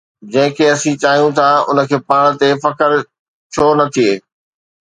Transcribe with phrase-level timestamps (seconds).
[0.31, 2.91] جنهن کي اسين چاهيون ٿا، ان کي پاڻ تي فخر
[3.53, 4.11] ڇو نه ٿئي؟